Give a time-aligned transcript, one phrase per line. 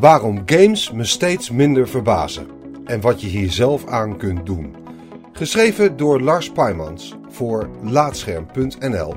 [0.00, 2.48] Waarom games me steeds minder verbazen
[2.84, 4.74] en wat je hier zelf aan kunt doen.
[5.32, 9.14] Geschreven door Lars Paimans voor Laatscherm.nl.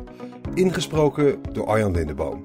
[0.53, 2.41] Ingesproken door Arjan Lindeboom.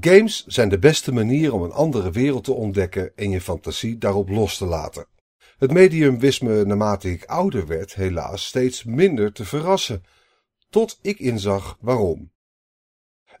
[0.00, 4.28] Games zijn de beste manier om een andere wereld te ontdekken en je fantasie daarop
[4.28, 5.06] los te laten.
[5.58, 10.02] Het medium wist me naarmate ik ouder werd helaas steeds minder te verrassen,
[10.70, 12.32] tot ik inzag waarom.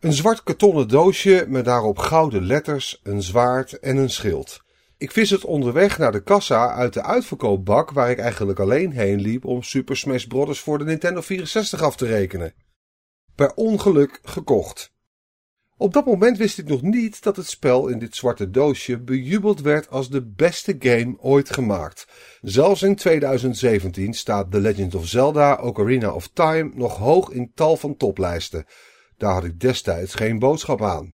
[0.04, 4.62] Een zwart kartonnen doosje met daarop gouden letters, een zwaard en een schild.
[4.98, 9.20] Ik vis het onderweg naar de kassa uit de uitverkoopbak waar ik eigenlijk alleen heen
[9.20, 10.60] liep om Super Smash Bros.
[10.60, 12.54] voor de Nintendo 64 af te rekenen.
[13.34, 14.92] Per ongeluk gekocht.
[15.76, 19.60] Op dat moment wist ik nog niet dat het spel in dit zwarte doosje bejubeld
[19.60, 22.06] werd als de beste game ooit gemaakt.
[22.40, 27.76] Zelfs in 2017 staat The Legend of Zelda Ocarina of Time nog hoog in tal
[27.76, 28.66] van toplijsten.
[29.16, 31.12] Daar had ik destijds geen boodschap aan.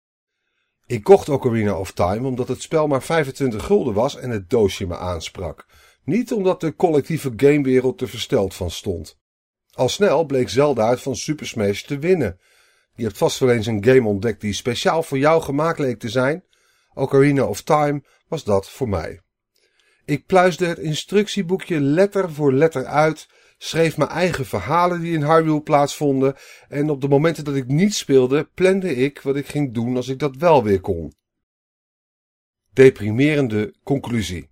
[0.86, 4.86] Ik kocht Ocarina of Time omdat het spel maar 25 gulden was en het doosje
[4.86, 5.66] me aansprak.
[6.04, 9.18] Niet omdat de collectieve gamewereld er versteld van stond.
[9.72, 12.40] Al snel bleek Zelda uit van Super Smash te winnen.
[12.94, 16.08] Je hebt vast wel eens een game ontdekt die speciaal voor jou gemaakt leek te
[16.08, 16.44] zijn.
[16.94, 19.20] Ocarina of Time was dat voor mij.
[20.04, 23.28] Ik pluisde het instructieboekje letter voor letter uit,
[23.58, 26.34] schreef mijn eigen verhalen die in Hyrule plaatsvonden
[26.68, 30.08] en op de momenten dat ik niet speelde, plande ik wat ik ging doen als
[30.08, 31.12] ik dat wel weer kon.
[32.72, 34.50] Deprimerende conclusie.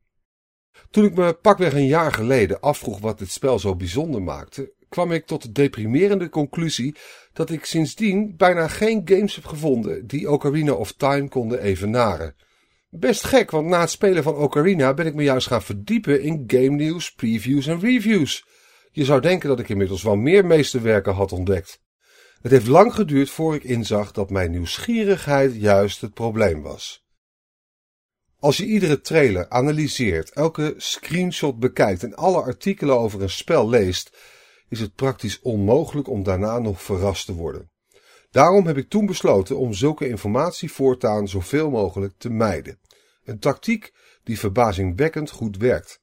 [0.91, 5.13] Toen ik me pakweg een jaar geleden afvroeg wat dit spel zo bijzonder maakte, kwam
[5.13, 6.95] ik tot de deprimerende conclusie
[7.33, 12.35] dat ik sindsdien bijna geen games heb gevonden die Ocarina of Time konden evenaren.
[12.91, 16.45] Best gek, want na het spelen van Ocarina ben ik me juist gaan verdiepen in
[16.47, 18.47] game nieuws, previews en reviews.
[18.95, 21.81] Je zou denken dat ik inmiddels wel meer meesterwerken had ontdekt.
[22.41, 27.05] Het heeft lang geduurd voor ik inzag dat mijn nieuwsgierigheid juist het probleem was.
[28.39, 34.17] Als je iedere trailer analyseert, elke screenshot bekijkt en alle artikelen over een spel leest,
[34.69, 37.71] is het praktisch onmogelijk om daarna nog verrast te worden.
[38.31, 42.81] Daarom heb ik toen besloten om zulke informatie voortaan zoveel mogelijk te mijden.
[43.25, 43.93] Een tactiek
[44.25, 46.03] die verbazingwekkend goed werkt.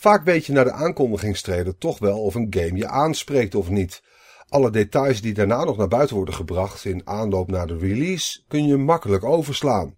[0.00, 4.02] Vaak weet je na de aankondigingstreden toch wel of een game je aanspreekt of niet.
[4.48, 8.66] Alle details die daarna nog naar buiten worden gebracht in aanloop naar de release kun
[8.66, 9.96] je makkelijk overslaan.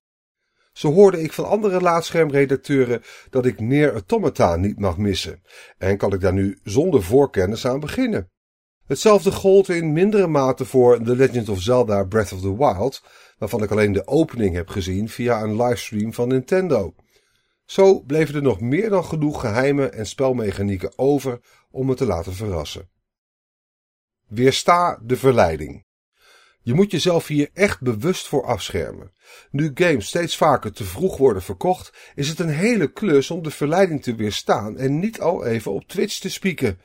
[0.72, 5.42] Zo hoorde ik van andere laadschermredacteuren dat ik Neer Automata niet mag missen
[5.78, 8.30] en kan ik daar nu zonder voorkennis aan beginnen.
[8.86, 13.02] Hetzelfde gold in mindere mate voor The Legend of Zelda Breath of the Wild,
[13.38, 16.94] waarvan ik alleen de opening heb gezien via een livestream van Nintendo.
[17.70, 22.32] Zo bleven er nog meer dan genoeg geheimen en spelmechanieken over om me te laten
[22.32, 22.90] verrassen.
[24.26, 25.84] Weersta de verleiding.
[26.62, 29.12] Je moet jezelf hier echt bewust voor afschermen.
[29.50, 33.50] Nu games steeds vaker te vroeg worden verkocht, is het een hele klus om de
[33.50, 36.80] verleiding te weerstaan en niet al even op Twitch te spieken.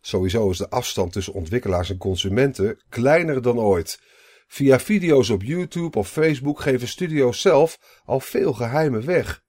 [0.00, 4.00] Sowieso is de afstand tussen ontwikkelaars en consumenten kleiner dan ooit.
[4.46, 9.43] Via video's op YouTube of Facebook geven studio's zelf al veel geheimen weg.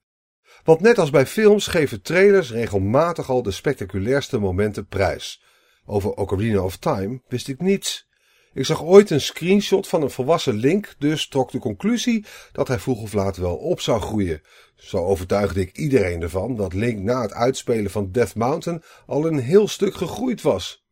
[0.66, 5.44] Want net als bij films geven trailers regelmatig al de spectaculairste momenten prijs.
[5.86, 8.08] Over Ocarina of Time wist ik niets.
[8.53, 12.80] Ik zag ooit een screenshot van een volwassen Link, dus trok de conclusie dat hij
[12.80, 14.42] vroeg of laat wel op zou groeien.
[14.76, 19.40] Zo overtuigde ik iedereen ervan dat Link na het uitspelen van Death Mountain al een
[19.40, 20.86] heel stuk gegroeid was.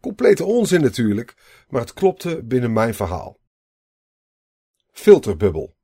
[0.00, 1.34] Complete onzin natuurlijk,
[1.68, 3.38] maar het klopte binnen mijn verhaal.
[4.92, 5.78] Filterbubbel.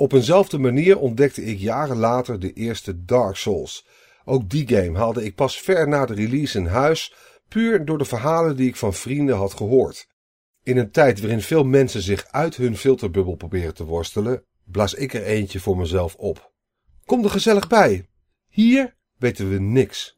[0.00, 3.86] Op eenzelfde manier ontdekte ik jaren later de eerste Dark Souls.
[4.24, 7.14] Ook die game haalde ik pas ver na de release in huis,
[7.48, 10.08] puur door de verhalen die ik van vrienden had gehoord.
[10.62, 15.14] In een tijd waarin veel mensen zich uit hun filterbubbel proberen te worstelen, blaas ik
[15.14, 16.52] er eentje voor mezelf op.
[17.04, 18.08] Kom er gezellig bij.
[18.48, 20.17] Hier weten we niks.